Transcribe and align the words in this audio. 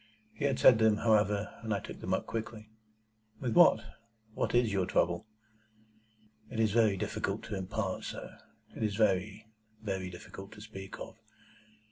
He 0.33 0.45
had 0.45 0.57
said 0.57 0.79
them, 0.79 0.97
however, 0.97 1.53
and 1.61 1.71
I 1.71 1.79
took 1.79 1.99
them 1.99 2.11
up 2.15 2.25
quickly. 2.25 2.71
"With 3.39 3.53
what? 3.53 3.81
What 4.33 4.55
is 4.55 4.73
your 4.73 4.87
trouble?" 4.87 5.27
"It 6.49 6.59
is 6.59 6.71
very 6.71 6.97
difficult 6.97 7.43
to 7.43 7.55
impart, 7.55 8.05
sir. 8.05 8.39
It 8.75 8.81
is 8.81 8.95
very, 8.95 9.45
very 9.79 10.09
difficult 10.09 10.53
to 10.53 10.61
speak 10.61 10.97
of. 10.99 11.19